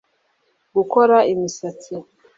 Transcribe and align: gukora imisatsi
gukora 0.75 1.17
imisatsi 1.33 1.93